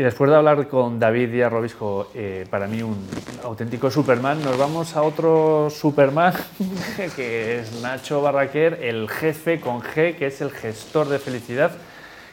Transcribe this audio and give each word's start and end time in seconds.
Y 0.00 0.02
después 0.02 0.30
de 0.30 0.36
hablar 0.38 0.66
con 0.66 0.98
David 0.98 1.28
Díaz 1.28 1.52
Robisco, 1.52 2.08
eh, 2.14 2.46
para 2.48 2.66
mí 2.66 2.82
un 2.82 3.06
auténtico 3.44 3.90
Superman, 3.90 4.42
nos 4.42 4.56
vamos 4.56 4.96
a 4.96 5.02
otro 5.02 5.68
Superman, 5.68 6.32
que 7.16 7.58
es 7.58 7.82
Nacho 7.82 8.22
Barraquer, 8.22 8.78
el 8.82 9.10
jefe 9.10 9.60
con 9.60 9.82
G, 9.82 10.16
que 10.16 10.28
es 10.28 10.40
el 10.40 10.52
gestor 10.52 11.10
de 11.10 11.18
felicidad. 11.18 11.72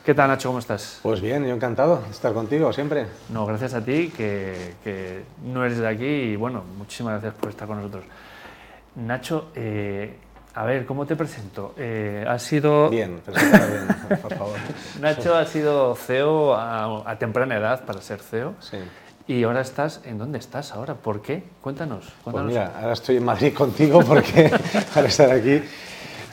¿Qué 0.05 0.13
tal, 0.13 0.29
Nacho? 0.29 0.47
¿Cómo 0.47 0.59
estás? 0.59 1.01
Pues 1.03 1.19
bien, 1.19 1.45
yo 1.45 1.53
encantado 1.53 2.03
de 2.03 2.11
estar 2.11 2.31
contigo 2.31 2.71
siempre. 2.71 3.07
No, 3.27 3.45
gracias 3.45 3.73
a 3.73 3.83
ti, 3.83 4.13
que, 4.15 4.75
que 4.85 5.23
no 5.43 5.65
eres 5.65 5.79
de 5.79 5.89
aquí 5.89 6.05
y 6.05 6.35
bueno, 6.37 6.63
muchísimas 6.77 7.15
gracias 7.15 7.33
por 7.33 7.49
estar 7.49 7.67
con 7.67 7.79
nosotros. 7.79 8.05
Nacho, 8.95 9.51
eh, 9.55 10.15
a 10.57 10.65
ver, 10.65 10.87
¿cómo 10.87 11.05
te 11.05 11.15
presento? 11.15 11.75
Eh, 11.77 12.25
has 12.27 12.41
sido... 12.41 12.89
Bien, 12.89 13.21
bien, 13.27 13.51
por 14.19 14.35
favor. 14.35 14.55
Nacho 14.99 15.35
ha 15.35 15.45
sido 15.45 15.93
CEO 15.93 16.55
a, 16.55 17.03
a, 17.05 17.19
temprana 17.19 17.57
edad 17.57 17.85
para 17.85 18.01
ser 18.01 18.21
CEO. 18.21 18.55
Sí. 18.59 18.77
Y 19.27 19.43
ahora 19.43 19.61
estás, 19.61 20.01
¿en 20.03 20.17
dónde 20.17 20.39
estás 20.39 20.71
ahora? 20.71 20.95
¿Por 20.95 21.21
qué? 21.21 21.43
Cuéntanos. 21.61 22.11
cuéntanos. 22.23 22.51
Pues 22.51 22.59
mira, 22.59 22.73
ahora 22.75 22.93
estoy 22.93 23.17
en 23.17 23.25
Madrid 23.25 23.53
contigo 23.53 23.99
porque 23.99 24.51
para 24.95 25.07
estar 25.07 25.29
aquí. 25.29 25.61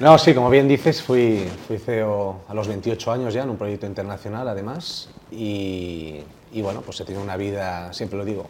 No, 0.00 0.16
sí, 0.16 0.32
como 0.32 0.48
bien 0.48 0.68
dices, 0.68 1.02
fui, 1.02 1.46
fui 1.68 1.76
CEO 1.76 2.44
a 2.48 2.54
los 2.54 2.66
28 2.66 3.12
años 3.12 3.34
ya 3.34 3.42
en 3.42 3.50
un 3.50 3.58
proyecto 3.58 3.84
internacional 3.84 4.48
además 4.48 5.10
y, 5.30 6.22
y 6.50 6.62
bueno, 6.62 6.80
pues 6.80 6.98
he 6.98 7.04
tenido 7.04 7.22
una 7.22 7.36
vida, 7.36 7.92
siempre 7.92 8.18
lo 8.18 8.24
digo, 8.24 8.46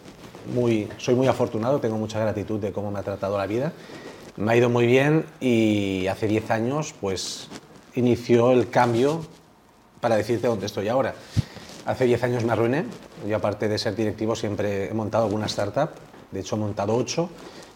muy, 0.53 0.87
soy 0.97 1.15
muy 1.15 1.27
afortunado, 1.27 1.81
tengo 1.81 1.97
mucha 1.97 2.17
gratitud 2.17 2.61
de 2.61 2.71
cómo 2.71 2.91
me 2.91 2.99
ha 2.99 3.03
tratado 3.03 3.37
la 3.37 3.45
vida 3.45 3.73
me 4.37 4.51
ha 4.51 4.55
ido 4.57 4.69
muy 4.69 4.85
bien 4.85 5.25
y 5.39 6.07
hace 6.07 6.27
10 6.27 6.51
años 6.51 6.93
pues 6.99 7.47
inició 7.95 8.51
el 8.51 8.69
cambio 8.69 9.25
para 10.01 10.17
decirte 10.17 10.47
dónde 10.47 10.65
estoy 10.65 10.89
ahora. 10.89 11.15
Hace 11.85 12.05
10 12.05 12.23
años 12.23 12.43
me 12.43 12.51
arruiné, 12.51 12.85
yo 13.27 13.37
aparte 13.37 13.67
de 13.67 13.77
ser 13.77 13.95
directivo 13.95 14.35
siempre 14.35 14.89
he 14.89 14.93
montado 14.93 15.25
alguna 15.25 15.45
startup, 15.45 15.91
de 16.31 16.39
hecho 16.39 16.55
he 16.55 16.59
montado 16.59 16.95
8, 16.95 17.29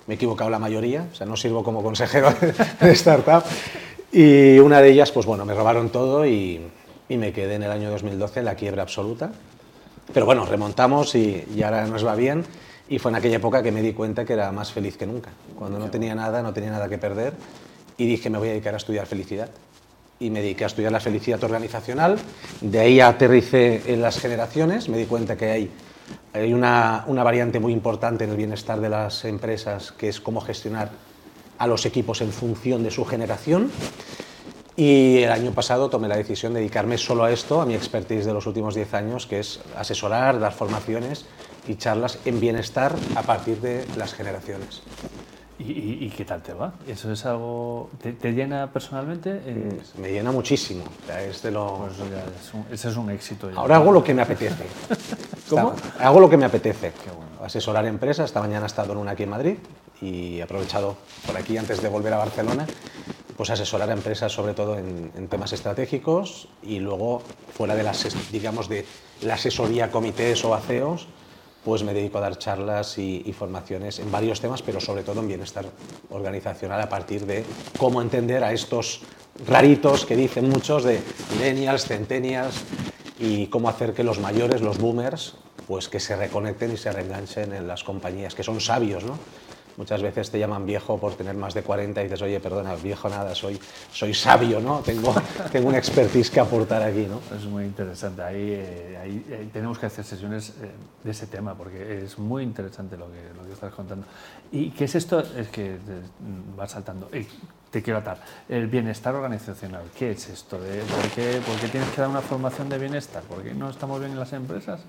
me 0.07 0.13
he 0.13 0.15
equivocado 0.15 0.49
la 0.49 0.59
mayoría, 0.59 1.07
o 1.11 1.15
sea, 1.15 1.27
no 1.27 1.37
sirvo 1.37 1.63
como 1.63 1.83
consejero 1.83 2.33
de 2.81 2.91
startup. 2.91 3.43
Y 4.11 4.57
una 4.59 4.81
de 4.81 4.89
ellas 4.89 5.11
pues 5.11 5.25
bueno, 5.25 5.45
me 5.45 5.53
robaron 5.53 5.89
todo 5.89 6.25
y, 6.25 6.61
me 7.07 7.33
quedé 7.33 7.55
en 7.55 7.63
el 7.63 7.71
año 7.71 7.89
2012 7.89 8.39
en 8.39 8.45
la 8.45 8.55
quiebra 8.55 8.83
absoluta. 8.83 9.31
Pero 10.13 10.25
bueno, 10.25 10.45
remontamos 10.45 11.15
y, 11.15 11.45
y 11.55 11.63
ahora 11.63 11.85
nos 11.87 12.05
va 12.05 12.15
bien 12.15 12.45
y 12.89 12.97
fue 12.97 13.11
en 13.11 13.15
aquella 13.15 13.37
época 13.37 13.61
que 13.61 13.71
me 13.71 13.81
di 13.81 13.93
cuenta 13.93 14.25
que 14.25 14.33
era 14.33 14.51
más 14.51 14.71
feliz 14.71 14.97
que 14.97 15.05
nunca. 15.05 15.29
Cuando 15.57 15.77
no 15.77 15.91
tenía 15.91 16.15
nada, 16.15 16.41
no 16.41 16.51
tenía 16.51 16.71
nada 16.71 16.89
que 16.89 16.97
perder 16.97 17.33
y 17.97 18.07
dije 18.07 18.29
me 18.29 18.39
voy 18.39 18.47
a 18.47 18.51
dedicar 18.51 18.73
a 18.73 18.77
estudiar 18.77 19.05
felicidad. 19.05 19.49
Y 20.19 20.31
me 20.31 20.41
dediqué 20.41 20.65
a 20.65 20.67
estudiar 20.67 20.91
la 20.91 20.99
felicidad 20.99 21.41
organizacional. 21.43 22.17
De 22.59 22.79
ahí 22.79 22.99
aterricé 22.99 23.83
en 23.85 24.01
las 24.01 24.19
generaciones. 24.19 24.89
Me 24.89 24.97
di 24.97 25.05
cuenta 25.05 25.37
que 25.37 25.45
hay, 25.45 25.69
hay 26.33 26.51
una, 26.51 27.05
una 27.07 27.23
variante 27.23 27.59
muy 27.59 27.71
importante 27.71 28.25
en 28.25 28.31
el 28.31 28.35
bienestar 28.35 28.81
de 28.81 28.89
las 28.89 29.23
empresas, 29.23 29.93
que 29.93 30.09
es 30.09 30.19
cómo 30.19 30.41
gestionar 30.41 30.89
a 31.57 31.67
los 31.67 31.85
equipos 31.85 32.19
en 32.19 32.33
función 32.33 32.83
de 32.83 32.91
su 32.91 33.05
generación. 33.05 33.71
Y 34.75 35.19
el 35.19 35.31
año 35.31 35.51
pasado 35.51 35.89
tomé 35.89 36.09
la 36.09 36.17
decisión 36.17 36.53
de 36.53 36.59
dedicarme 36.59 36.97
solo 36.97 37.23
a 37.23 37.31
esto, 37.31 37.61
a 37.61 37.65
mi 37.65 37.75
expertise 37.75 38.25
de 38.25 38.33
los 38.33 38.45
últimos 38.45 38.75
10 38.75 38.93
años, 38.95 39.25
que 39.25 39.39
es 39.39 39.61
asesorar, 39.77 40.39
dar 40.39 40.51
formaciones 40.51 41.25
y 41.67 41.75
charlas 41.75 42.19
en 42.25 42.39
bienestar 42.39 42.95
a 43.15 43.21
partir 43.23 43.59
de 43.61 43.85
las 43.97 44.13
generaciones. 44.13 44.81
¿Y, 45.59 45.63
y, 45.63 45.97
y 46.05 46.09
qué 46.09 46.23
tal 46.23 46.41
te 46.41 46.53
va? 46.53 46.71
¿Eso 46.87 47.11
es 47.11 47.25
algo... 47.25 47.89
¿Te, 48.01 48.13
te 48.13 48.31
llena 48.31 48.71
personalmente? 48.71 49.41
Eh, 49.45 49.81
Me 49.97 50.09
llena 50.11 50.31
muchísimo. 50.31 50.85
O 51.03 51.05
sea, 51.05 51.21
es 51.21 51.41
de 51.41 51.51
lo... 51.51 51.79
pues 51.79 51.97
ya 51.97 52.05
es 52.41 52.53
un, 52.53 52.65
ese 52.71 52.87
es 52.89 52.95
un 52.95 53.09
éxito. 53.11 53.51
ya. 53.51 53.57
Ahora 53.57 53.75
hago 53.75 53.91
lo 53.91 54.01
que 54.01 54.13
me 54.13 54.21
apetece. 54.21 54.63
¿Cómo? 55.49 55.73
Está- 55.73 56.07
hago 56.07 56.21
lo 56.21 56.29
que 56.29 56.37
me 56.37 56.45
apetece. 56.45 56.93
Qué 57.03 57.11
bueno. 57.11 57.29
Asesorar 57.43 57.85
empresas. 57.87 58.27
Esta 58.27 58.39
mañana 58.39 58.65
he 58.65 58.67
estado 58.67 58.93
en 58.93 58.99
una 58.99 59.11
aquí 59.11 59.23
en 59.23 59.29
Madrid 59.31 59.57
y 60.01 60.37
he 60.37 60.43
aprovechado 60.43 60.95
por 61.27 61.35
aquí 61.35 61.57
antes 61.57 61.81
de 61.81 61.89
volver 61.89 62.13
a 62.13 62.17
Barcelona, 62.19 62.65
pues 63.35 63.49
asesorar 63.49 63.89
a 63.89 63.93
empresas 63.93 64.31
sobre 64.31 64.53
todo 64.53 64.77
en, 64.77 65.11
en 65.13 65.27
temas 65.27 65.51
estratégicos 65.51 66.47
y 66.63 66.79
luego 66.79 67.21
fuera 67.53 67.75
de 67.75 67.83
las, 67.83 68.07
digamos, 68.31 68.69
de 68.69 68.85
la 69.23 69.33
asesoría 69.33 69.85
a 69.85 69.91
comités 69.91 70.43
o 70.45 70.55
a 70.55 70.61
CEOs, 70.61 71.07
pues 71.63 71.83
me 71.83 71.93
dedico 71.93 72.17
a 72.17 72.21
dar 72.21 72.37
charlas 72.37 72.97
y, 72.97 73.33
formaciones 73.37 73.99
en 73.99 74.11
varios 74.11 74.41
temas, 74.41 74.61
pero 74.61 74.79
sobre 74.79 75.03
todo 75.03 75.21
en 75.21 75.27
bienestar 75.27 75.65
organizacional 76.09 76.81
a 76.81 76.89
partir 76.89 77.25
de 77.25 77.45
cómo 77.77 78.01
entender 78.01 78.43
a 78.43 78.51
estos 78.51 79.01
raritos 79.47 80.05
que 80.05 80.15
dicen 80.15 80.49
muchos 80.49 80.83
de 80.83 81.01
millennials, 81.33 81.85
centennials 81.85 82.55
y 83.19 83.47
cómo 83.47 83.69
hacer 83.69 83.93
que 83.93 84.03
los 84.03 84.19
mayores, 84.19 84.61
los 84.61 84.77
boomers, 84.77 85.35
pues 85.67 85.87
que 85.87 85.99
se 85.99 86.15
reconecten 86.15 86.73
y 86.73 86.77
se 86.77 86.91
reenganchen 86.91 87.53
en 87.53 87.67
las 87.67 87.83
compañías, 87.83 88.33
que 88.33 88.43
son 88.43 88.59
sabios, 88.59 89.03
¿no? 89.03 89.19
Muchas 89.79 90.01
veces 90.01 90.29
te 90.29 90.37
llaman 90.37 90.65
viejo 90.65 90.97
por 90.97 91.13
tener 91.15 91.35
más 91.35 91.53
de 91.53 91.63
40 91.63 92.01
y 92.01 92.03
dices, 92.03 92.21
oye, 92.21 92.37
perdona, 92.41 92.75
viejo 92.75 93.07
nada, 93.07 93.33
soy, 93.33 93.57
soy 93.93 94.13
sabio, 94.13 94.59
¿no? 94.59 94.79
Tengo, 94.81 95.15
tengo 95.53 95.69
una 95.69 95.77
expertise 95.77 96.29
que 96.29 96.41
aportar 96.41 96.83
aquí, 96.83 97.07
¿no? 97.07 97.21
Es 97.33 97.45
muy 97.45 97.63
interesante. 97.63 98.21
Ahí, 98.21 98.51
eh, 98.51 99.49
tenemos 99.53 99.79
que 99.79 99.85
hacer 99.85 100.03
sesiones 100.03 100.49
eh, 100.61 100.69
de 101.01 101.11
ese 101.11 101.27
tema 101.27 101.55
porque 101.55 102.03
es 102.03 102.19
muy 102.19 102.43
interesante 102.43 102.97
lo 102.97 103.05
que, 103.09 103.21
lo 103.37 103.45
que 103.47 103.53
estás 103.53 103.73
contando. 103.73 104.05
¿Y 104.51 104.71
qué 104.71 104.83
es 104.83 104.95
esto? 104.95 105.21
Es 105.21 105.47
que 105.47 105.77
te- 105.77 106.57
vas 106.57 106.71
saltando. 106.71 107.07
Eh, 107.13 107.25
te 107.71 107.81
quiero 107.81 107.99
atar. 107.99 108.19
El 108.49 108.67
bienestar 108.67 109.15
organizacional. 109.15 109.83
¿Qué 109.97 110.11
es 110.11 110.27
esto? 110.27 110.59
De- 110.59 110.81
¿Por 110.81 111.07
qué, 111.15 111.41
por 111.45 111.55
qué 111.55 111.69
tienes 111.69 111.89
que 111.91 112.01
dar 112.01 112.09
una 112.09 112.19
formación 112.21 112.67
de 112.67 112.77
bienestar? 112.79 113.23
¿Por 113.23 113.43
qué 113.43 113.53
no 113.53 113.69
estamos 113.69 113.97
bien 114.01 114.11
en 114.11 114.19
las 114.19 114.33
empresas? 114.33 114.81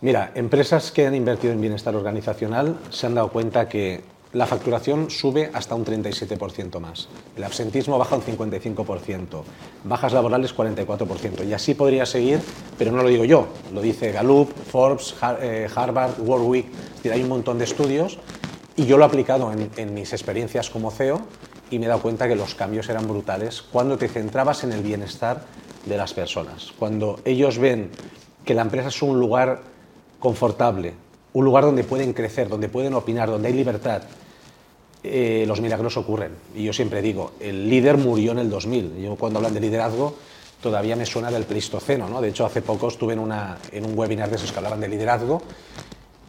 Mira, 0.00 0.32
empresas 0.34 0.92
que 0.92 1.06
han 1.06 1.14
invertido 1.14 1.52
en 1.52 1.60
bienestar 1.60 1.94
organizacional 1.96 2.78
se 2.90 3.06
han 3.06 3.14
dado 3.14 3.28
cuenta 3.30 3.68
que 3.68 4.02
la 4.34 4.46
facturación 4.46 5.10
sube 5.10 5.50
hasta 5.54 5.76
un 5.76 5.84
37% 5.84 6.80
más, 6.80 7.08
el 7.36 7.44
absentismo 7.44 7.98
baja 7.98 8.16
un 8.16 8.22
55%, 8.22 9.42
bajas 9.84 10.12
laborales 10.12 10.54
44%, 10.54 11.46
y 11.46 11.52
así 11.52 11.74
podría 11.74 12.04
seguir, 12.04 12.40
pero 12.76 12.90
no 12.90 13.02
lo 13.02 13.08
digo 13.08 13.24
yo, 13.24 13.46
lo 13.72 13.80
dice 13.80 14.10
Gallup, 14.10 14.52
Forbes, 14.52 15.14
eh, 15.40 15.68
Harvard, 15.74 16.18
Warwick, 16.18 16.66
es 16.66 16.96
decir, 16.96 17.12
hay 17.12 17.22
un 17.22 17.28
montón 17.28 17.58
de 17.58 17.64
estudios 17.64 18.18
y 18.76 18.86
yo 18.86 18.98
lo 18.98 19.04
he 19.04 19.06
aplicado 19.06 19.52
en, 19.52 19.70
en 19.76 19.94
mis 19.94 20.12
experiencias 20.12 20.68
como 20.68 20.90
CEO 20.90 21.20
y 21.70 21.78
me 21.78 21.86
he 21.86 21.88
dado 21.88 22.02
cuenta 22.02 22.26
que 22.26 22.34
los 22.34 22.56
cambios 22.56 22.88
eran 22.88 23.06
brutales 23.06 23.62
cuando 23.62 23.96
te 23.96 24.08
centrabas 24.08 24.64
en 24.64 24.72
el 24.72 24.82
bienestar 24.82 25.42
de 25.86 25.96
las 25.96 26.12
personas, 26.12 26.72
cuando 26.76 27.20
ellos 27.24 27.58
ven 27.58 27.90
que 28.44 28.54
la 28.54 28.62
empresa 28.62 28.88
es 28.88 29.00
un 29.00 29.20
lugar 29.20 29.73
confortable, 30.24 30.94
un 31.34 31.44
lugar 31.44 31.64
donde 31.64 31.84
pueden 31.84 32.14
crecer, 32.14 32.48
donde 32.48 32.70
pueden 32.70 32.94
opinar, 32.94 33.28
donde 33.28 33.48
hay 33.48 33.52
libertad, 33.52 34.00
eh, 35.02 35.44
los 35.46 35.60
milagros 35.60 35.98
ocurren. 35.98 36.32
Y 36.54 36.64
yo 36.64 36.72
siempre 36.72 37.02
digo, 37.02 37.32
el 37.40 37.68
líder 37.68 37.98
murió 37.98 38.32
en 38.32 38.38
el 38.38 38.48
2000. 38.48 39.02
Yo 39.02 39.16
cuando 39.16 39.38
hablan 39.38 39.52
de 39.52 39.60
liderazgo 39.60 40.14
todavía 40.62 40.96
me 40.96 41.04
suena 41.04 41.30
del 41.30 41.44
Pleistoceno. 41.44 42.08
¿no? 42.08 42.22
De 42.22 42.30
hecho, 42.30 42.46
hace 42.46 42.62
poco 42.62 42.88
estuve 42.88 43.12
en, 43.12 43.18
una, 43.18 43.58
en 43.70 43.84
un 43.84 43.98
webinar 43.98 44.30
de 44.30 44.36
esos 44.36 44.50
que 44.50 44.56
hablaban 44.56 44.80
de 44.80 44.88
liderazgo 44.88 45.42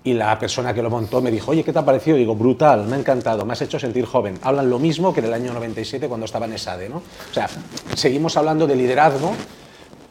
y 0.04 0.14
la 0.14 0.38
persona 0.38 0.74
que 0.74 0.84
lo 0.84 0.90
montó 0.90 1.22
me 1.22 1.32
dijo, 1.32 1.52
oye, 1.52 1.64
¿qué 1.64 1.72
te 1.72 1.80
ha 1.80 1.86
parecido? 1.86 2.18
Digo, 2.18 2.36
brutal, 2.36 2.86
me 2.86 2.98
ha 2.98 3.00
encantado, 3.00 3.46
me 3.46 3.54
has 3.54 3.62
hecho 3.62 3.80
sentir 3.80 4.06
joven. 4.06 4.38
Hablan 4.42 4.70
lo 4.70 4.78
mismo 4.78 5.14
que 5.14 5.22
en 5.22 5.28
el 5.28 5.34
año 5.34 5.54
97 5.54 6.10
cuando 6.10 6.26
estaba 6.26 6.48
en 6.48 6.54
ESADE. 6.54 6.90
¿no? 6.90 6.98
O 6.98 7.34
sea, 7.34 7.48
seguimos 7.96 8.36
hablando 8.36 8.68
de 8.68 8.76
liderazgo, 8.76 9.32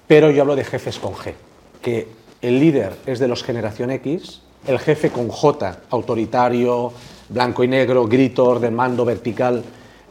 pero 0.06 0.30
yo 0.30 0.40
hablo 0.40 0.56
de 0.56 0.64
jefes 0.64 0.98
con 0.98 1.12
G, 1.12 1.34
que 1.82 2.23
el 2.44 2.60
líder 2.60 2.92
es 3.06 3.18
de 3.18 3.26
los 3.26 3.42
generación 3.42 3.90
X, 3.90 4.42
el 4.66 4.78
jefe 4.78 5.08
con 5.08 5.28
J, 5.28 5.78
autoritario, 5.88 6.92
blanco 7.30 7.64
y 7.64 7.68
negro, 7.68 8.06
grito, 8.06 8.44
orden, 8.44 8.74
mando, 8.74 9.06
vertical, 9.06 9.64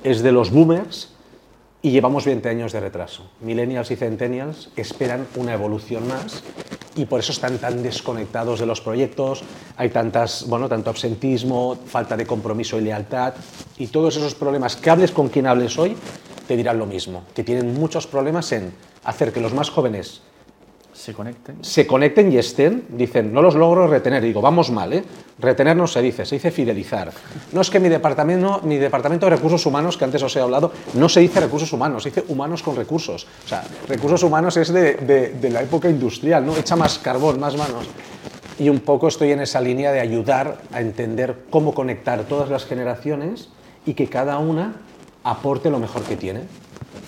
es 0.03 0.23
de 0.23 0.31
los 0.31 0.49
boomers 0.49 1.09
y 1.83 1.91
llevamos 1.91 2.25
20 2.25 2.49
años 2.49 2.71
de 2.71 2.79
retraso. 2.79 3.29
Millennials 3.41 3.91
y 3.91 3.95
centennials 3.97 4.71
esperan 4.75 5.27
una 5.35 5.53
evolución 5.53 6.07
más 6.07 6.43
y 6.95 7.05
por 7.05 7.19
eso 7.19 7.33
están 7.33 7.59
tan 7.59 7.83
desconectados 7.83 8.59
de 8.59 8.65
los 8.65 8.81
proyectos, 8.81 9.43
hay 9.77 9.89
tantas, 9.89 10.47
bueno, 10.47 10.67
tanto 10.67 10.89
absentismo, 10.89 11.77
falta 11.85 12.17
de 12.17 12.25
compromiso 12.25 12.79
y 12.79 12.81
lealtad 12.81 13.35
y 13.77 13.87
todos 13.87 14.17
esos 14.17 14.33
problemas 14.33 14.75
que 14.75 14.89
hables 14.89 15.11
con 15.11 15.29
quien 15.29 15.45
hables 15.45 15.77
hoy 15.77 15.95
te 16.47 16.57
dirán 16.57 16.79
lo 16.79 16.87
mismo, 16.87 17.25
que 17.35 17.43
tienen 17.43 17.75
muchos 17.75 18.07
problemas 18.07 18.51
en 18.53 18.73
hacer 19.03 19.31
que 19.31 19.39
los 19.39 19.53
más 19.53 19.69
jóvenes 19.69 20.21
Se 20.93 21.13
conecten. 21.13 21.57
se 21.63 21.87
conecten 21.87 22.31
y 22.31 22.37
estén, 22.37 22.85
dicen, 22.89 23.33
no 23.33 23.41
los 23.41 23.55
logro 23.55 23.87
retener. 23.87 24.21
Digo, 24.23 24.41
vamos 24.41 24.69
mal, 24.71 24.93
¿eh? 24.93 25.03
Retener 25.39 25.75
no 25.75 25.87
se 25.87 26.01
dice, 26.01 26.25
se 26.25 26.35
dice 26.35 26.51
fidelizar. 26.51 27.11
No 27.51 27.61
es 27.61 27.69
que 27.69 27.79
mi 27.79 27.89
departamento, 27.89 28.61
mi 28.63 28.77
departamento 28.77 29.25
de 29.25 29.31
recursos 29.35 29.65
humanos, 29.65 29.97
que 29.97 30.05
antes 30.05 30.21
os 30.21 30.35
he 30.35 30.39
hablado, 30.39 30.71
no 30.93 31.09
se 31.09 31.19
dice 31.21 31.39
recursos 31.39 31.73
humanos, 31.73 32.03
se 32.03 32.09
dice 32.09 32.23
humanos 32.27 32.61
con 32.61 32.75
recursos. 32.75 33.25
O 33.43 33.47
sea, 33.47 33.63
recursos 33.87 34.21
humanos 34.23 34.55
es 34.57 34.71
de, 34.71 34.93
de- 34.95 35.29
de 35.33 35.49
la 35.49 35.61
época 35.63 35.89
industrial, 35.89 36.45
¿no? 36.45 36.55
Echa 36.55 36.75
más 36.75 36.99
carbón, 36.99 37.39
más 37.39 37.57
manos. 37.57 37.85
Y 38.59 38.69
un 38.69 38.79
poco 38.81 39.07
estoy 39.07 39.31
en 39.31 39.39
esa 39.41 39.59
línea 39.59 39.91
de 39.91 39.99
ayudar 39.99 40.59
a 40.71 40.79
entender 40.79 41.45
cómo 41.49 41.73
conectar 41.73 42.23
todas 42.25 42.49
las 42.49 42.65
generaciones 42.65 43.49
y 43.85 43.95
que 43.95 44.07
cada 44.07 44.37
una 44.37 44.75
aporte 45.23 45.71
lo 45.71 45.79
mejor 45.79 46.03
que 46.03 46.15
tiene. 46.17 46.41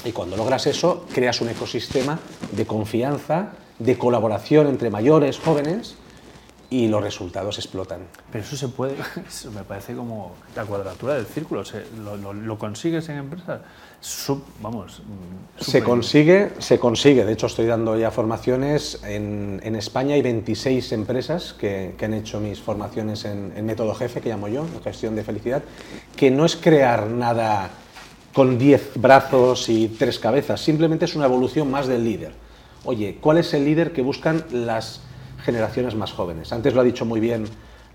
Y 0.04 0.12
cuando 0.12 0.36
logras 0.38 0.66
eso, 0.66 1.06
creas 1.14 1.40
un 1.42 1.50
ecosistema 1.50 2.20
de 2.52 2.66
confianza 2.66 3.52
de 3.80 3.98
colaboración 3.98 4.68
entre 4.68 4.90
mayores, 4.90 5.40
jóvenes, 5.40 5.96
y 6.70 6.88
los 6.88 7.02
resultados 7.02 7.58
explotan. 7.58 8.02
Pero 8.32 8.44
eso 8.44 8.58
se 8.58 8.68
puede, 8.68 8.96
eso 9.28 9.52
me 9.52 9.64
parece 9.64 9.96
como 9.96 10.34
la 10.56 10.66
cuadratura 10.66 11.16
del 11.16 11.26
círculo, 11.26 11.64
se, 11.64 11.84
lo, 12.04 12.18
lo, 12.18 12.34
lo, 12.34 12.58
consigues 12.58 13.08
en 13.10 13.18
empresas, 13.18 13.62
Sub, 14.02 14.44
vamos. 14.62 15.02
Se 15.60 15.82
consigue, 15.82 16.52
se 16.60 16.78
consigue, 16.78 17.26
de 17.26 17.34
hecho 17.34 17.48
estoy 17.48 17.66
dando 17.66 17.98
ya 17.98 18.12
formaciones, 18.12 19.00
en, 19.04 19.60
en 19.64 19.76
España 19.76 20.16
hay 20.16 20.22
26 20.22 20.92
empresas 20.92 21.54
que, 21.54 21.96
que, 21.98 22.06
han 22.06 22.14
hecho 22.14 22.40
mis 22.40 22.60
formaciones 22.60 23.26
en, 23.26 23.54
en 23.56 23.66
método 23.66 23.96
jefe, 23.96 24.22
que 24.22 24.30
llamo 24.30 24.48
yo, 24.48 24.66
gestión 24.84 25.16
de 25.16 25.24
felicidad, 25.24 25.64
que 26.16 26.30
no 26.30 26.46
es 26.46 26.56
crear 26.56 27.08
nada 27.08 27.70
con 28.34 28.58
10 28.58 28.92
brazos 28.96 29.70
y 29.70 29.88
tres 29.88 30.20
cabezas, 30.20 30.62
simplemente 30.62 31.06
es 31.06 31.16
una 31.16 31.26
evolución 31.26 31.72
más 31.72 31.88
del 31.88 32.04
líder. 32.04 32.45
Oye, 32.86 33.18
¿cuál 33.20 33.38
es 33.38 33.54
el 33.54 33.66
líder 33.66 33.92
que 33.92 34.02
buscan 34.02 34.46
las 34.52 35.02
generaciones 35.46 35.96
más 35.96 36.12
jóvenes. 36.12 36.52
Antes 36.52 36.74
lo 36.74 36.82
ha 36.82 36.84
dicho 36.84 37.06
muy 37.06 37.20
bien 37.20 37.46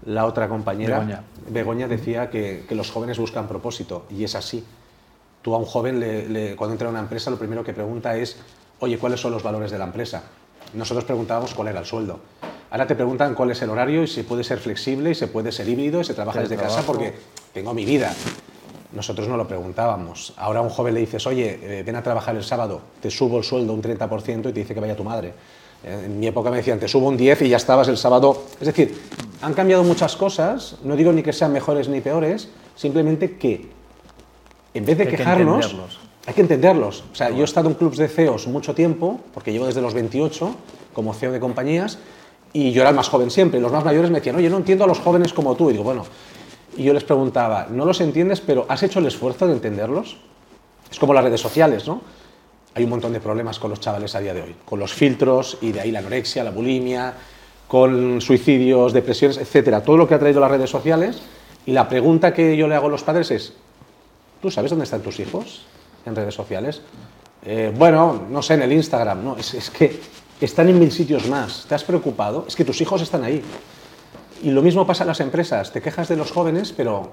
la 0.06 0.24
otra 0.24 0.48
compañera. 0.48 1.00
Begoña, 1.00 1.24
Begoña 1.48 1.88
decía 1.88 2.30
que, 2.30 2.64
que, 2.66 2.74
los 2.74 2.90
jóvenes 2.90 3.18
buscan 3.18 3.48
propósito 3.48 4.06
y 4.08 4.24
es 4.24 4.34
así. 4.34 4.64
Tú 5.42 5.54
a 5.54 5.58
un 5.58 5.64
joven 5.64 6.00
le, 6.00 6.28
le, 6.28 6.56
cuando 6.56 6.72
entra 6.72 6.88
a 6.88 6.90
una 6.90 7.00
empresa 7.00 7.30
lo 7.30 7.38
primero 7.38 7.64
que 7.64 7.72
pregunta 7.72 8.16
es, 8.16 8.36
oye, 8.78 8.98
¿cuáles 8.98 9.20
son 9.20 9.32
los 9.32 9.42
valores 9.42 9.70
de 9.70 9.78
la 9.78 9.84
empresa? 9.84 10.22
Nosotros 10.74 11.04
preguntábamos 11.04 11.52
cuál 11.54 11.68
era 11.68 11.80
el 11.80 11.86
sueldo. 11.86 12.20
Ahora 12.70 12.86
te 12.86 12.94
preguntan 12.94 13.34
cuál 13.34 13.50
es 13.50 13.60
el 13.62 13.70
horario 13.70 14.04
y 14.04 14.06
si 14.06 14.22
puede 14.22 14.44
ser 14.44 14.58
flexible 14.58 15.10
y 15.10 15.14
se 15.14 15.26
puede 15.26 15.50
ser 15.50 15.68
híbrido 15.68 16.00
y 16.00 16.04
se 16.04 16.14
trabaja 16.14 16.40
desde 16.40 16.56
casa 16.56 16.82
porque 16.86 17.14
tengo 17.52 17.74
mi 17.74 17.84
vida. 17.84 18.14
Nosotros 18.92 19.28
no 19.28 19.36
lo 19.36 19.46
preguntábamos. 19.46 20.32
Ahora 20.36 20.60
a 20.60 20.62
un 20.62 20.70
joven 20.70 20.94
le 20.94 21.00
dices, 21.00 21.26
oye, 21.26 21.58
eh, 21.62 21.82
ven 21.84 21.96
a 21.96 22.02
trabajar 22.02 22.34
el 22.36 22.42
sábado, 22.42 22.80
te 23.00 23.10
subo 23.10 23.38
el 23.38 23.44
sueldo 23.44 23.72
un 23.72 23.82
30% 23.82 24.40
y 24.40 24.52
te 24.52 24.60
dice 24.60 24.74
que 24.74 24.80
vaya 24.80 24.96
tu 24.96 25.04
madre. 25.04 25.32
En 25.82 26.18
mi 26.18 26.26
época 26.26 26.50
me 26.50 26.58
decían, 26.58 26.78
te 26.78 26.88
subo 26.88 27.08
un 27.08 27.16
10 27.16 27.42
y 27.42 27.48
ya 27.48 27.56
estabas 27.56 27.88
el 27.88 27.96
sábado. 27.96 28.42
Es 28.60 28.66
decir, 28.66 29.00
han 29.40 29.54
cambiado 29.54 29.82
muchas 29.82 30.14
cosas, 30.16 30.76
no 30.84 30.94
digo 30.94 31.12
ni 31.12 31.22
que 31.22 31.32
sean 31.32 31.52
mejores 31.52 31.88
ni 31.88 32.00
peores, 32.00 32.48
simplemente 32.76 33.38
que 33.38 33.70
en 34.74 34.84
vez 34.84 34.98
de 34.98 35.04
hay 35.04 35.10
quejarnos, 35.10 35.68
que 35.68 36.30
hay 36.30 36.34
que 36.34 36.40
entenderlos. 36.42 37.04
O 37.12 37.14
sea, 37.14 37.30
yo 37.30 37.40
he 37.40 37.44
estado 37.44 37.68
en 37.68 37.76
clubs 37.76 37.96
de 37.96 38.08
CEOs 38.08 38.46
mucho 38.46 38.74
tiempo, 38.74 39.20
porque 39.32 39.52
llevo 39.52 39.66
desde 39.66 39.80
los 39.80 39.94
28 39.94 40.54
como 40.92 41.14
CEO 41.14 41.32
de 41.32 41.40
compañías, 41.40 41.98
y 42.52 42.72
yo 42.72 42.82
era 42.82 42.90
el 42.90 42.96
más 42.96 43.08
joven 43.08 43.30
siempre. 43.30 43.58
Y 43.58 43.62
los 43.62 43.72
más 43.72 43.84
mayores 43.84 44.10
me 44.10 44.18
decían, 44.18 44.36
oye, 44.36 44.50
no 44.50 44.58
entiendo 44.58 44.84
a 44.84 44.86
los 44.86 44.98
jóvenes 44.98 45.32
como 45.32 45.54
tú. 45.54 45.70
Y 45.70 45.72
digo, 45.72 45.84
bueno, 45.84 46.04
y 46.76 46.84
yo 46.84 46.92
les 46.92 47.04
preguntaba, 47.04 47.66
no 47.70 47.84
los 47.84 48.00
entiendes, 48.00 48.40
pero 48.40 48.66
¿has 48.68 48.82
hecho 48.82 48.98
el 48.98 49.06
esfuerzo 49.06 49.46
de 49.46 49.54
entenderlos? 49.54 50.16
Es 50.90 50.98
como 50.98 51.14
las 51.14 51.24
redes 51.24 51.40
sociales, 51.40 51.86
¿no? 51.86 52.00
hay 52.74 52.84
un 52.84 52.90
montón 52.90 53.12
de 53.12 53.20
problemas 53.20 53.58
con 53.58 53.70
los 53.70 53.80
chavales 53.80 54.14
a 54.14 54.20
día 54.20 54.34
de 54.34 54.42
hoy, 54.42 54.56
con 54.64 54.78
los 54.78 54.92
filtros 54.92 55.58
y 55.60 55.72
de 55.72 55.80
ahí 55.80 55.90
la 55.90 55.98
anorexia, 55.98 56.44
la 56.44 56.50
bulimia, 56.50 57.14
con 57.66 58.20
suicidios, 58.20 58.92
depresiones, 58.92 59.38
etcétera, 59.38 59.82
todo 59.82 59.96
lo 59.96 60.06
que 60.06 60.14
ha 60.14 60.18
traído 60.18 60.40
las 60.40 60.50
redes 60.50 60.70
sociales. 60.70 61.20
Y 61.66 61.72
la 61.72 61.88
pregunta 61.88 62.32
que 62.32 62.56
yo 62.56 62.68
le 62.68 62.74
hago 62.74 62.86
a 62.86 62.90
los 62.90 63.02
padres 63.02 63.30
es: 63.30 63.52
¿tú 64.40 64.50
sabes 64.50 64.70
dónde 64.70 64.84
están 64.84 65.02
tus 65.02 65.18
hijos 65.20 65.62
en 66.06 66.14
redes 66.14 66.34
sociales? 66.34 66.82
Eh, 67.44 67.72
bueno, 67.76 68.26
no 68.30 68.42
sé, 68.42 68.54
en 68.54 68.62
el 68.62 68.72
Instagram, 68.72 69.24
no, 69.24 69.36
es, 69.36 69.54
es 69.54 69.70
que 69.70 69.98
están 70.40 70.68
en 70.68 70.78
mil 70.78 70.92
sitios 70.92 71.28
más. 71.28 71.66
¿Te 71.68 71.74
has 71.74 71.84
preocupado? 71.84 72.44
Es 72.46 72.54
que 72.54 72.64
tus 72.64 72.80
hijos 72.80 73.02
están 73.02 73.24
ahí. 73.24 73.42
Y 74.42 74.50
lo 74.50 74.62
mismo 74.62 74.86
pasa 74.86 75.04
en 75.04 75.08
las 75.08 75.20
empresas. 75.20 75.72
Te 75.72 75.80
quejas 75.82 76.08
de 76.08 76.16
los 76.16 76.32
jóvenes, 76.32 76.72
pero 76.76 77.10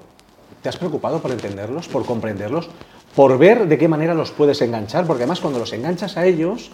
¿te 0.61 0.69
has 0.69 0.77
preocupado 0.77 1.19
por 1.21 1.31
entenderlos, 1.31 1.87
por 1.87 2.05
comprenderlos? 2.05 2.69
por 3.15 3.39
ver 3.39 3.67
de 3.67 3.79
qué 3.79 3.87
manera 3.87 4.13
los 4.13 4.29
puedes 4.29 4.61
enganchar, 4.61 5.07
porque 5.07 5.23
además 5.23 5.39
cuando 5.39 5.57
los 5.57 5.73
enganchas 5.73 6.17
a 6.17 6.25
ellos, 6.27 6.69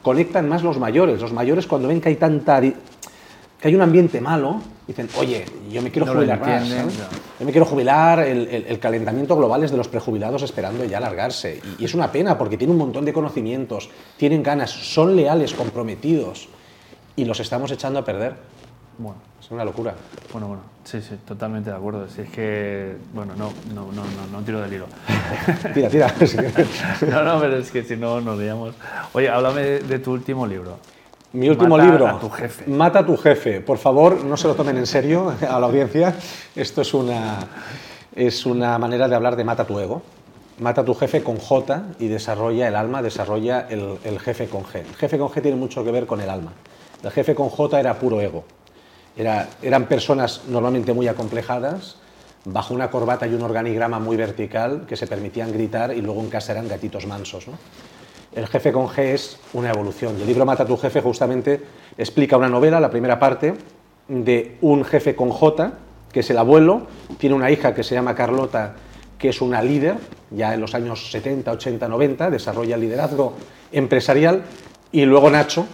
conectan 0.00 0.48
más 0.48 0.62
los 0.62 0.78
mayores. 0.78 1.20
Los 1.20 1.34
mayores 1.34 1.66
cuando 1.66 1.88
ven 1.88 2.00
que 2.00 2.08
hay 2.08 2.16
tanta 2.16 2.60
que 2.62 2.74
hay 3.68 3.74
un 3.74 3.82
ambiente 3.82 4.20
malo, 4.22 4.62
dicen, 4.86 5.08
oye, 5.18 5.44
yo 5.70 5.82
me 5.82 5.90
quiero 5.90 6.06
No 6.06 6.12
jubilar 6.14 6.40
más. 6.40 6.68
Yo 7.40 7.44
me 7.44 7.52
quiero 7.52 7.66
jubilar, 7.66 8.20
el, 8.20 8.48
el- 8.48 8.66
el 8.68 8.78
calentamiento 8.78 9.36
global 9.36 9.64
es 9.64 9.70
de 9.70 9.76
los 9.76 9.88
prejubilados 9.88 10.40
esperando 10.42 10.82
ya 10.86 10.98
largarse. 10.98 11.60
Y, 11.78 11.82
y 11.82 11.84
es 11.84 11.92
una 11.94 12.10
pena 12.10 12.38
porque 12.38 12.56
tienen 12.56 12.72
un 12.72 12.78
montón 12.78 13.04
de 13.04 13.12
conocimientos, 13.12 13.90
tienen 14.16 14.42
ganas, 14.42 14.70
son 14.70 15.14
leales, 15.14 15.52
comprometidos, 15.52 16.48
y 17.16 17.24
los 17.26 17.40
estamos 17.40 17.70
echando 17.70 17.98
a 17.98 18.04
perder. 18.04 18.34
Bueno, 18.98 19.18
Es 19.40 19.50
una 19.50 19.64
locura. 19.64 19.94
bueno, 20.32 20.48
bueno, 20.48 20.62
sí, 20.84 21.02
sí, 21.02 21.16
totalmente 21.26 21.70
de 21.70 21.76
acuerdo. 21.76 22.08
Si 22.08 22.22
es 22.22 22.30
que, 22.30 22.96
bueno, 23.12 23.34
no, 23.36 23.52
no, 23.74 23.92
no, 23.92 24.02
no, 24.04 24.26
no 24.32 24.42
tiro 24.42 24.60
del 24.62 24.72
hilo. 24.72 24.86
Tira, 25.74 25.88
tira. 25.90 26.14
no, 27.10 27.22
no, 27.22 27.40
pero 27.40 27.56
es 27.58 27.70
que 27.70 27.84
si 27.84 27.96
no 27.96 28.20
nos 28.20 28.38
liamos. 28.38 28.74
Oye, 29.12 29.28
háblame 29.28 29.62
de, 29.62 29.98
tu 29.98 30.12
último 30.12 30.46
libro. 30.46 30.78
Mi 31.34 31.48
último 31.50 31.76
Mata 31.76 31.90
libro. 31.90 32.06
a 32.08 32.18
tu 32.18 32.30
jefe. 32.30 32.70
Mata 32.70 32.98
a 33.00 33.06
tu 33.06 33.16
jefe. 33.18 33.60
Por 33.60 33.76
favor, 33.76 34.24
no 34.24 34.36
se 34.38 34.48
lo 34.48 34.54
tomen 34.54 34.78
en 34.78 34.86
serio 34.86 35.34
a 35.48 35.60
la 35.60 35.66
audiencia. 35.66 36.14
Esto 36.54 36.80
es 36.80 36.94
una, 36.94 37.40
es 38.14 38.46
una 38.46 38.78
manera 38.78 39.08
de 39.08 39.14
hablar 39.14 39.36
de 39.36 39.44
mata 39.44 39.66
tu 39.66 39.78
ego. 39.78 40.00
Mata 40.58 40.80
a 40.80 40.84
tu 40.86 40.94
jefe 40.94 41.22
con 41.22 41.36
J 41.36 41.82
y 41.98 42.08
desarrolla 42.08 42.66
el 42.66 42.76
alma, 42.76 43.02
desarrolla 43.02 43.66
el, 43.68 43.98
el 44.04 44.18
jefe 44.20 44.48
con 44.48 44.62
G. 44.64 44.76
El 44.78 44.96
jefe 44.96 45.18
con 45.18 45.28
G 45.28 45.42
tiene 45.42 45.58
mucho 45.58 45.84
que 45.84 45.90
ver 45.90 46.06
con 46.06 46.22
el 46.22 46.30
alma. 46.30 46.52
El 47.04 47.10
jefe 47.10 47.34
con 47.34 47.50
J 47.50 47.78
era 47.78 47.98
puro 47.98 48.22
ego. 48.22 48.44
Era- 49.16 49.48
eran 49.62 49.86
personas 49.86 50.42
normalmente 50.48 50.92
muy 50.92 51.08
acomplejadas, 51.08 51.96
bajo 52.44 52.74
una 52.74 52.90
corbata 52.90 53.26
y 53.26 53.34
un 53.34 53.42
organigrama 53.42 53.98
muy 53.98 54.16
vertical 54.16 54.84
que 54.86 54.96
se 54.96 55.06
permitían 55.06 55.52
gritar 55.52 55.96
y 55.96 56.00
luego 56.02 56.20
en 56.20 56.28
casa 56.28 56.52
eran 56.52 56.68
gatitos 56.68 57.06
mansos. 57.06 57.46
El 58.34 58.46
jefe 58.46 58.70
con 58.72 58.86
G 58.88 58.98
es 59.14 59.38
una 59.54 59.70
evolución. 59.70 60.16
Y 60.18 60.20
el 60.22 60.26
libro 60.28 60.44
Mata 60.44 60.62
a 60.64 60.66
tu 60.66 60.76
jefe 60.76 61.00
justamente 61.00 61.60
explica 61.96 62.36
una 62.36 62.48
novela, 62.48 62.78
la 62.78 62.90
primera 62.90 63.18
parte, 63.18 63.54
de 64.08 64.58
un 64.60 64.84
jefe 64.84 65.16
con 65.16 65.30
J, 65.30 65.72
que 66.12 66.20
es 66.20 66.30
el 66.30 66.38
abuelo, 66.38 66.86
tiene 67.18 67.34
una 67.34 67.50
hija 67.50 67.74
que 67.74 67.82
se 67.82 67.94
llama 67.94 68.14
Carlota, 68.14 68.74
que 69.18 69.30
es 69.30 69.40
una 69.40 69.62
líder, 69.62 69.96
ya 70.30 70.52
en 70.54 70.60
los 70.60 70.74
años 70.74 71.10
70, 71.10 71.50
80, 71.50 71.88
90, 71.88 72.30
desarrolla 72.30 72.76
liderazgo 72.76 73.32
empresarial, 73.72 74.42
y 74.92 75.04
luego 75.06 75.30
Nacho 75.30 75.66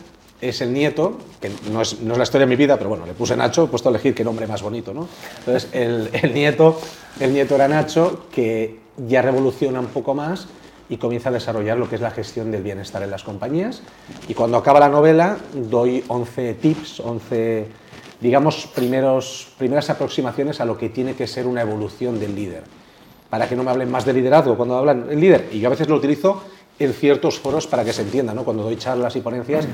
es 0.43 0.61
el 0.61 0.75
nieto, 0.75 1.17
que 1.41 1.50
no 1.71 1.81
es, 1.81 2.00
no 2.00 2.12
es 2.12 2.19
la 2.19 2.25
historia 2.25 2.47
de 2.47 2.50
mi 2.50 2.56
vida, 2.56 2.77
pero 2.77 2.91
bueno, 2.91 3.06
le 3.06 3.15
puse 3.15 3.37
Nacho, 3.37 3.65
he 3.65 3.67
puesto 3.69 3.89
a 3.89 3.91
elegir 3.91 4.12
qué 4.12 4.25
nombre 4.25 4.47
más 4.47 4.61
bonito, 4.61 4.93
¿no? 4.93 5.09
Entonces, 5.39 5.71
el, 5.73 6.11
el 6.12 6.35
nieto, 6.35 6.79
el 7.21 7.33
nieto 7.33 7.55
era 7.55 7.69
Nacho, 7.69 8.27
que 8.33 8.81
ya 8.97 9.23
revoluciona 9.23 9.79
un 9.79 9.87
poco 9.87 10.15
más 10.15 10.49
y 10.89 10.97
comienza 10.97 11.29
a 11.29 11.33
desarrollar 11.33 11.79
lo 11.79 11.89
que 11.89 11.94
es 11.94 12.00
la 12.00 12.11
gestión 12.11 12.50
del 12.50 12.62
bienestar 12.62 13.03
en 13.05 13.11
las 13.11 13.23
compañías. 13.23 13.83
Y 14.29 14.35
cuando 14.35 14.59
acaba 14.59 14.81
la 14.81 14.89
novela, 14.89 15.39
doy 15.55 16.05
11 16.09 16.55
tips, 16.55 17.00
11, 17.00 17.67
digamos, 18.21 18.67
primeros, 18.75 19.53
primeras 19.56 19.89
aproximaciones 19.91 20.61
a 20.61 20.65
lo 20.65 20.77
que 20.77 20.89
tiene 20.89 21.15
que 21.15 21.29
ser 21.29 21.46
una 21.46 21.63
evolución 21.63 22.19
del 22.19 22.34
líder. 22.34 22.65
Para 23.31 23.49
que 23.49 23.56
no 23.56 23.63
me 23.63 23.70
hablen 23.70 23.91
más 23.91 24.05
de 24.05 24.13
liderazgo 24.13 24.56
cuando 24.56 24.77
hablan 24.77 25.06
el 25.08 25.20
líder. 25.20 25.49
Y 25.53 25.61
yo 25.61 25.69
a 25.69 25.70
veces 25.70 25.89
lo 25.89 25.96
utilizo 25.96 26.43
en 26.79 26.93
ciertos 26.93 27.39
foros 27.39 27.67
para 27.67 27.84
que 27.84 27.93
se 27.93 28.03
entienda, 28.03 28.34
¿no? 28.34 28.44
Cuando 28.44 28.65
doy 28.65 28.77
charlas 28.77 29.15
y 29.17 29.20
ponencias, 29.20 29.67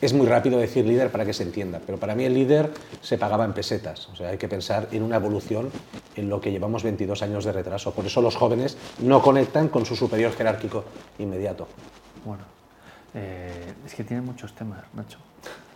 es 0.00 0.12
muy 0.12 0.26
rápido 0.26 0.58
decir 0.58 0.86
líder 0.86 1.10
para 1.10 1.24
que 1.24 1.32
se 1.32 1.42
entienda, 1.42 1.80
pero 1.84 1.98
para 1.98 2.14
mí 2.14 2.24
el 2.24 2.34
líder 2.34 2.70
se 3.02 3.18
pagaba 3.18 3.44
en 3.44 3.52
pesetas. 3.52 4.08
O 4.08 4.16
sea, 4.16 4.30
hay 4.30 4.38
que 4.38 4.48
pensar 4.48 4.88
en 4.92 5.02
una 5.02 5.16
evolución 5.16 5.70
en 6.16 6.28
lo 6.28 6.40
que 6.40 6.50
llevamos 6.50 6.82
22 6.82 7.22
años 7.22 7.44
de 7.44 7.52
retraso. 7.52 7.92
Por 7.92 8.06
eso 8.06 8.20
los 8.22 8.36
jóvenes 8.36 8.76
no 9.00 9.20
conectan 9.22 9.68
con 9.68 9.84
su 9.86 9.96
superior 9.96 10.32
jerárquico 10.32 10.84
inmediato. 11.18 11.68
Bueno, 12.24 12.44
eh, 13.14 13.72
es 13.86 13.94
que 13.94 14.04
tiene 14.04 14.22
muchos 14.22 14.52
temas, 14.54 14.80
Nacho. 14.94 15.18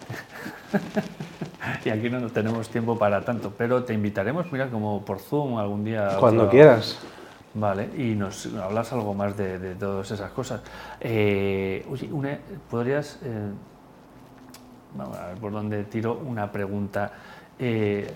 y 1.84 1.88
aquí 1.90 2.10
no 2.10 2.28
tenemos 2.30 2.68
tiempo 2.68 2.98
para 2.98 3.24
tanto, 3.24 3.52
pero 3.56 3.84
te 3.84 3.94
invitaremos, 3.94 4.50
mira, 4.52 4.68
como 4.68 5.04
por 5.04 5.18
Zoom 5.20 5.58
algún 5.58 5.84
día. 5.84 6.16
Cuando 6.18 6.48
quieras. 6.48 6.98
Vale, 7.54 7.88
y 7.96 8.14
nos 8.16 8.46
hablas 8.56 8.92
algo 8.92 9.14
más 9.14 9.36
de, 9.36 9.58
de 9.60 9.74
todas 9.76 10.10
esas 10.10 10.32
cosas. 10.32 10.60
Eh, 11.00 11.86
oye, 11.88 12.12
una- 12.12 12.38
¿podrías, 12.68 13.18
eh, 13.22 13.50
vamos 14.94 15.16
a 15.18 15.26
ver 15.28 15.36
por 15.38 15.52
dónde 15.52 15.84
tiro 15.84 16.14
una 16.24 16.50
pregunta? 16.50 17.10
Eh, 17.58 18.10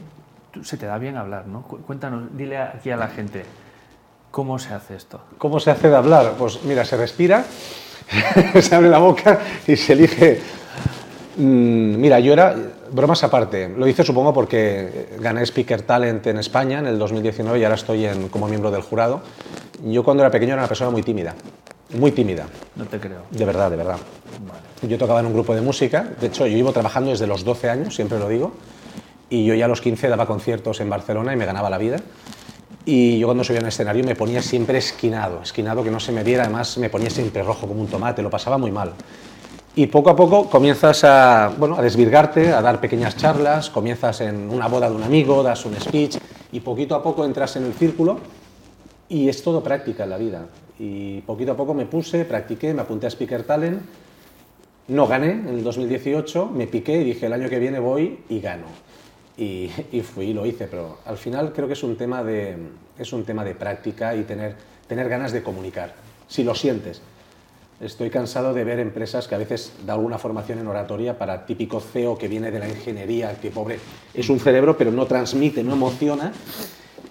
se 0.62 0.76
te 0.76 0.87
da 0.87 0.99
bien 0.99 1.16
hablar, 1.16 1.47
¿no? 1.47 1.62
Cu- 1.62 1.78
Cuéntanos, 1.78 2.25
dile 2.37 2.58
aquí 2.58 2.90
a 2.90 2.97
la 2.97 3.08
gente, 3.08 3.44
¿cómo 4.30 4.58
se 4.58 4.75
hace 4.75 4.97
esto? 4.97 5.20
¿Cómo 5.38 5.61
se 5.61 5.70
hace 5.70 5.88
de 5.88 5.97
hablar? 5.97 6.35
Pues 6.38 6.62
mira, 6.64 6.85
se 6.85 6.97
respira, 6.97 7.44
se 8.61 8.75
abre 8.75 8.88
la 8.88 8.99
boca 8.99 9.38
y 9.66 9.76
se 9.76 9.92
elige. 9.92 10.40
Mm, 11.37 12.00
Mira, 12.00 12.18
yo 12.18 12.32
era, 12.32 12.54
bromas 12.90 13.23
aparte, 13.23 13.68
lo 13.68 13.87
hice 13.87 14.02
supongo 14.02 14.32
porque 14.35 15.11
gané 15.20 15.42
Speaker 15.47 15.82
Talent 15.82 16.26
en 16.26 16.38
España 16.38 16.80
en 16.80 16.87
el 16.87 16.99
2019 16.99 17.58
y 17.61 17.62
ahora 17.64 17.76
estoy 17.76 18.06
en- 18.06 18.28
como 18.28 18.49
miembro 18.49 18.70
del 18.70 18.82
jurado. 18.82 19.20
Yo 19.85 20.02
cuando 20.02 20.25
era 20.25 20.30
pequeño 20.32 20.54
era 20.54 20.62
una 20.62 20.68
persona 20.68 20.90
muy 20.90 21.02
tímida, 21.04 21.35
muy 21.95 22.12
tímida, 22.12 22.47
No 22.76 22.85
te 22.85 22.99
creo. 22.99 23.23
de 23.30 23.45
verdad, 23.45 23.71
de 23.71 23.76
verdad. 23.76 23.99
Vale. 24.47 24.90
Yo 24.90 24.99
tocaba 24.99 25.21
en 25.21 25.26
un 25.26 25.33
grupo 25.33 25.54
de 25.54 25.61
música, 25.61 26.07
de 26.21 26.26
hecho 26.28 26.47
yo 26.47 26.57
llevo 26.57 26.73
trabajando 26.73 27.11
desde 27.11 27.26
los 27.26 27.45
12 27.45 27.71
años, 27.71 27.95
siempre 27.95 28.18
lo 28.18 28.28
digo, 28.28 28.52
y 29.30 29.45
yo 29.45 29.54
ya 29.54 29.64
a 29.64 29.68
los 29.68 29.80
15 29.80 30.09
daba 30.09 30.26
conciertos 30.26 30.80
en 30.80 30.88
Barcelona 30.90 31.33
y 31.33 31.37
me 31.37 31.47
ganaba 31.47 31.71
la 31.71 31.78
vida. 31.78 31.97
Y 32.85 33.18
yo 33.18 33.26
cuando 33.26 33.45
subía 33.45 33.61
al 33.61 33.66
escenario 33.66 34.04
me 34.04 34.14
ponía 34.14 34.40
siempre 34.40 34.78
esquinado, 34.78 35.42
esquinado 35.42 35.85
que 35.85 35.90
no 35.90 36.00
se 36.00 36.12
me 36.12 36.23
viera, 36.25 36.45
además 36.45 36.78
me 36.78 36.88
ponía 36.88 37.11
siempre 37.11 37.42
rojo 37.42 37.66
como 37.66 37.80
un 37.80 37.87
tomate, 37.87 38.23
lo 38.23 38.30
pasaba 38.30 38.57
muy 38.57 38.71
mal. 38.71 38.92
Y 39.76 39.87
poco 39.87 40.11
a 40.11 40.16
poco 40.16 40.49
comienzas 40.49 41.04
a, 41.04 41.52
bueno, 41.57 41.76
a 41.76 41.83
desvirgarte, 41.83 42.52
a 42.52 42.62
dar 42.62 42.80
pequeñas 42.80 43.16
charlas, 43.16 43.71
comienzas 43.71 44.21
en 44.23 44.50
una 44.50 44.68
boda 44.68 44.88
de 44.88 44.97
un 44.97 45.02
amigo, 45.02 45.42
das 45.42 45.64
un 45.66 45.78
speech 45.78 46.16
y 46.50 46.61
poquito 46.61 46.95
a 46.95 47.02
poco 47.02 47.25
entras 47.25 47.57
en 47.57 47.64
el 47.64 47.75
círculo 47.75 48.18
y 49.09 49.28
es 49.28 49.42
todo 49.42 49.62
práctica 49.62 50.04
en 50.04 50.11
la 50.11 50.16
vida. 50.16 50.47
Y 50.78 51.20
poquito 51.23 51.52
a 51.52 51.56
poco 51.56 51.75
me 51.75 51.87
puse, 51.87 52.25
practiqué, 52.25 52.73
me 52.73 52.82
apunté 52.82 53.06
a 53.06 53.11
Speaker 53.11 53.42
Talent, 53.42 53.80
no 54.88 55.06
gané 55.06 55.32
en 55.32 55.49
el 55.49 55.64
2018, 55.64 56.47
me 56.47 56.66
piqué 56.66 57.00
y 57.00 57.04
dije 57.04 57.26
el 57.26 57.32
año 57.32 57.49
que 57.49 57.58
viene 57.58 57.78
voy 57.78 58.20
y 58.28 58.40
gano. 58.40 58.66
Y, 59.37 59.70
y 59.92 60.00
fui 60.02 60.26
y 60.26 60.32
lo 60.32 60.47
hice, 60.47 60.66
pero 60.66 60.99
al 61.04 61.18
final 61.18 61.52
creo 61.52 61.66
que 61.66 61.75
es 61.75 61.82
un 61.82 61.97
tema 61.97 62.23
de, 62.23 62.56
es 62.99 63.12
un 63.12 63.25
tema 63.25 63.44
de 63.44 63.54
práctica 63.54 64.14
y 64.14 64.23
tener, 64.23 64.54
tener 64.87 65.08
ganas 65.08 65.32
de 65.32 65.42
comunicar, 65.42 65.94
si 66.28 66.44
lo 66.44 66.54
sientes. 66.54 67.02
Estoy 67.80 68.11
cansado 68.11 68.54
de 68.54 68.64
ver 68.64 68.80
empresas 68.80 69.28
que 69.28 69.37
a 69.37 69.38
veces 69.38 69.73
da 69.87 69.92
alguna 69.92 70.18
formación 70.18 70.58
en 70.58 70.66
oratoria 70.66 71.16
para 71.16 71.47
típico 71.47 71.78
CEO 71.78 72.18
que 72.18 72.26
viene 72.26 72.50
de 72.50 72.58
la 72.58 72.68
ingeniería, 72.68 73.38
que 73.40 73.50
pobre 73.52 73.78
es 74.12 74.28
un 74.28 74.40
cerebro 74.40 74.76
pero 74.76 74.90
no 74.90 75.06
transmite, 75.06 75.62
no 75.62 75.75
emociona. 75.75 76.32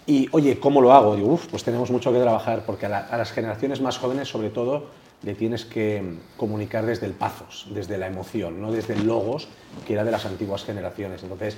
Y 0.07 0.29
oye, 0.31 0.59
¿cómo 0.59 0.81
lo 0.81 0.93
hago? 0.93 1.15
Digo, 1.15 1.33
uff, 1.33 1.47
pues 1.47 1.63
tenemos 1.63 1.91
mucho 1.91 2.11
que 2.13 2.19
trabajar 2.19 2.63
porque 2.65 2.85
a, 2.85 2.89
la- 2.89 2.99
a 2.99 3.17
las 3.17 3.31
generaciones 3.31 3.81
más 3.81 3.97
jóvenes 3.97 4.29
sobre 4.29 4.49
todo 4.49 4.85
le 5.23 5.33
tienes 5.33 5.65
que 5.65 6.01
comunicar 6.37 6.85
desde 6.85 7.07
el 7.07 7.13
pathos, 7.13 7.67
desde 7.71 7.97
la 7.97 8.07
emoción, 8.07 8.61
no 8.61 8.71
desde 8.71 8.93
el 8.93 9.05
logos 9.05 9.47
que 9.85 9.93
era 9.93 10.03
de 10.03 10.11
las 10.11 10.25
antiguas 10.25 10.63
generaciones. 10.63 11.23
Entonces, 11.23 11.57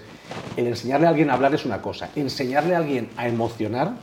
el 0.58 0.66
enseñarle 0.68 1.06
a 1.08 1.10
alguien 1.10 1.30
a 1.30 1.34
hablar 1.34 1.54
es 1.54 1.66
una 1.66 1.82
cosa, 1.82 2.10
enseñarle 2.16 2.74
a 2.76 2.80
alguien 2.80 3.10
a 3.18 3.28
emocionar 3.28 3.94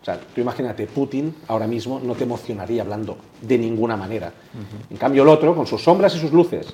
o 0.00 0.04
sea, 0.04 0.18
tú 0.34 0.40
imagínate, 0.40 0.86
Putin 0.86 1.34
ahora 1.48 1.66
mismo 1.66 2.00
no 2.02 2.14
te 2.14 2.22
emocionaría 2.22 2.82
hablando 2.82 3.18
de 3.42 3.58
ninguna 3.58 3.96
manera. 3.96 4.32
En 4.88 4.96
cambio, 4.96 5.22
el 5.24 5.28
otro, 5.28 5.54
con 5.56 5.66
sus 5.66 5.82
sombras 5.82 6.14
y 6.14 6.20
sus 6.20 6.32
luces, 6.32 6.72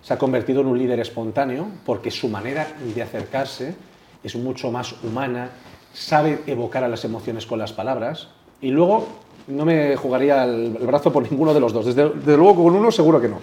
se 0.00 0.14
ha 0.14 0.16
convertido 0.16 0.60
en 0.62 0.68
un 0.68 0.78
líder 0.78 1.00
espontáneo 1.00 1.66
porque 1.84 2.10
su 2.10 2.28
manera 2.28 2.68
de 2.94 3.02
acercarse 3.02 3.74
es 4.22 4.36
mucho 4.36 4.70
más 4.70 4.94
humana, 5.02 5.50
sabe 5.92 6.42
evocar 6.46 6.84
a 6.84 6.88
las 6.88 7.04
emociones 7.04 7.46
con 7.46 7.58
las 7.58 7.72
palabras 7.72 8.28
y 8.60 8.70
luego 8.70 9.08
no 9.48 9.64
me 9.64 9.96
jugaría 9.96 10.44
el, 10.44 10.70
brazo 10.70 11.12
por 11.12 11.30
ninguno 11.30 11.52
de 11.52 11.60
los 11.60 11.72
dos. 11.72 11.86
Desde, 11.86 12.10
desde 12.10 12.36
luego 12.36 12.64
con 12.64 12.74
uno 12.74 12.90
seguro 12.90 13.20
que 13.20 13.28
no. 13.28 13.40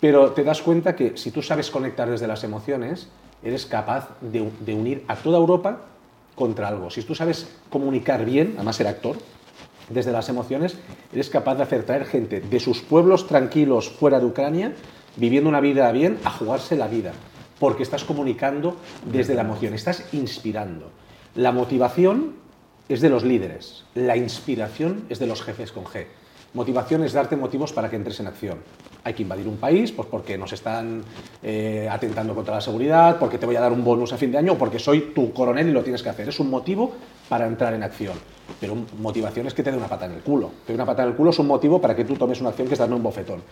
Pero 0.00 0.32
te 0.32 0.44
das 0.44 0.62
cuenta 0.62 0.96
que 0.96 1.16
si 1.16 1.30
tú 1.30 1.42
sabes 1.42 1.70
conectar 1.70 2.10
desde 2.10 2.26
las 2.26 2.44
emociones, 2.44 3.08
eres 3.42 3.66
capaz 3.66 4.08
de, 4.20 4.50
de 4.60 4.74
unir 4.74 5.04
a 5.08 5.16
toda 5.16 5.38
Europa 5.38 5.82
contra 6.34 6.68
algo. 6.68 6.90
Si 6.90 7.02
tú 7.02 7.14
sabes 7.14 7.48
comunicar 7.70 8.24
bien, 8.24 8.54
además 8.56 8.76
ser 8.76 8.88
actor, 8.88 9.16
desde 9.88 10.12
las 10.12 10.28
emociones, 10.28 10.76
eres 11.12 11.30
capaz 11.30 11.56
de 11.56 11.62
hacer 11.64 11.84
traer 11.84 12.04
gente 12.06 12.40
de 12.40 12.60
sus 12.60 12.80
pueblos 12.80 13.26
tranquilos 13.26 13.90
fuera 13.90 14.20
de 14.20 14.26
Ucrania, 14.26 14.74
viviendo 15.16 15.48
una 15.48 15.60
vida 15.60 15.90
bien, 15.92 16.18
a 16.24 16.30
jugarse 16.30 16.76
la 16.76 16.88
vida. 16.88 17.12
Porque 17.58 17.82
estás 17.82 18.04
comunicando 18.04 18.76
desde 19.04 19.34
la 19.34 19.42
emoción, 19.42 19.74
estás 19.74 20.12
inspirando. 20.12 20.90
La 21.34 21.52
motivación 21.52 22.34
es 22.88 23.00
de 23.00 23.08
los 23.08 23.24
líderes, 23.24 23.84
la 23.94 24.16
inspiración 24.16 25.06
es 25.08 25.18
de 25.18 25.26
los 25.26 25.42
jefes 25.42 25.72
con 25.72 25.84
G. 25.84 26.06
Motivación 26.54 27.02
es 27.02 27.14
darte 27.14 27.34
motivos 27.34 27.72
para 27.72 27.88
que 27.88 27.96
entres 27.96 28.20
en 28.20 28.26
acción. 28.26 28.58
Hay 29.04 29.14
que 29.14 29.22
invadir 29.22 29.48
un 29.48 29.56
país 29.56 29.90
pues 29.90 30.06
porque 30.06 30.36
nos 30.36 30.52
están 30.52 31.02
eh, 31.42 31.88
atentando 31.90 32.34
contra 32.34 32.56
la 32.56 32.60
seguridad, 32.60 33.18
porque 33.18 33.38
te 33.38 33.46
voy 33.46 33.56
a 33.56 33.60
dar 33.60 33.72
un 33.72 33.82
bonus 33.82 34.12
a 34.12 34.18
fin 34.18 34.30
de 34.30 34.36
año 34.36 34.58
porque 34.58 34.78
soy 34.78 35.12
tu 35.14 35.32
coronel 35.32 35.70
y 35.70 35.72
lo 35.72 35.82
tienes 35.82 36.02
que 36.02 36.10
hacer. 36.10 36.28
Es 36.28 36.38
un 36.40 36.50
motivo 36.50 36.92
para 37.30 37.46
entrar 37.46 37.72
en 37.72 37.82
acción. 37.82 38.12
Pero 38.60 38.76
motivación 38.98 39.46
es 39.46 39.54
que 39.54 39.62
te 39.62 39.70
dé 39.70 39.78
una 39.78 39.88
pata 39.88 40.04
en 40.04 40.12
el 40.12 40.20
culo. 40.20 40.50
Dé 40.66 40.74
una 40.74 40.84
pata 40.84 41.04
en 41.04 41.08
el 41.08 41.14
culo 41.14 41.30
es 41.30 41.38
un 41.38 41.46
motivo 41.46 41.80
para 41.80 41.96
que 41.96 42.04
tú 42.04 42.16
tomes 42.16 42.38
una 42.40 42.50
acción 42.50 42.68
que 42.68 42.74
es 42.74 42.78
darme 42.78 42.96
un 42.96 43.02
bofetón. 43.02 43.42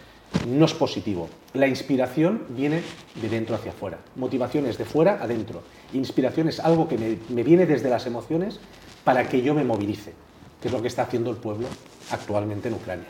No 0.46 0.66
es 0.66 0.74
positivo. 0.74 1.26
La 1.54 1.66
inspiración 1.66 2.42
viene 2.50 2.82
de 3.14 3.28
dentro 3.30 3.56
hacia 3.56 3.70
afuera. 3.72 3.96
Motivación 4.16 4.66
es 4.66 4.76
de 4.76 4.84
fuera 4.84 5.18
adentro. 5.22 5.62
Inspiración 5.94 6.48
es 6.48 6.60
algo 6.60 6.86
que 6.86 7.18
me 7.30 7.42
viene 7.42 7.64
desde 7.64 7.88
las 7.88 8.06
emociones 8.06 8.60
para 9.04 9.26
que 9.26 9.40
yo 9.40 9.54
me 9.54 9.64
movilice, 9.64 10.12
que 10.60 10.68
es 10.68 10.72
lo 10.72 10.82
que 10.82 10.88
está 10.88 11.02
haciendo 11.02 11.30
el 11.30 11.36
pueblo 11.36 11.68
actualmente 12.10 12.68
en 12.68 12.74
Ucrania. 12.74 13.06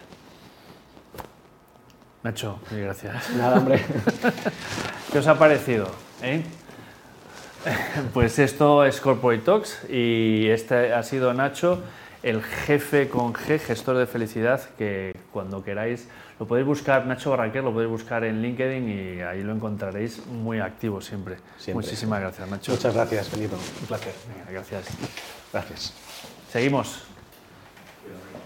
Nacho, 2.22 2.60
mil 2.70 2.82
gracias. 2.82 3.30
Nada, 3.30 3.58
hombre. 3.58 3.82
¿Qué 5.12 5.18
os 5.18 5.26
ha 5.26 5.38
parecido? 5.38 5.90
eh? 6.22 6.42
Pues 8.14 8.38
esto 8.38 8.84
es 8.84 9.00
Corporate 9.00 9.42
Talks 9.42 9.84
y 9.90 10.48
este 10.48 10.94
ha 10.94 11.02
sido 11.02 11.34
Nacho, 11.34 11.82
el 12.22 12.42
jefe 12.42 13.08
con 13.08 13.34
G, 13.34 13.58
gestor 13.58 13.98
de 13.98 14.06
felicidad, 14.06 14.62
que 14.78 15.14
cuando 15.30 15.62
queráis 15.62 16.08
lo 16.38 16.46
podéis 16.46 16.66
buscar, 16.66 17.06
Nacho 17.06 17.30
Barranquer, 17.30 17.62
lo 17.62 17.70
podéis 17.70 17.90
buscar 17.90 18.24
en 18.24 18.40
LinkedIn 18.40 18.88
y 18.88 19.20
ahí 19.20 19.42
lo 19.42 19.52
encontraréis 19.52 20.24
muy 20.26 20.58
activo 20.58 21.02
siempre. 21.02 21.36
Siempre. 21.58 21.84
Muchísimas 21.84 22.18
gracias, 22.20 22.48
Nacho. 22.48 22.72
Muchas 22.72 22.94
gracias, 22.94 23.30
Benito. 23.30 23.56
Un 23.80 23.86
placer. 23.86 24.14
Venga, 24.26 24.50
gracias. 24.50 24.86
Gracias. 25.52 25.92
Seguimos. 26.50 27.02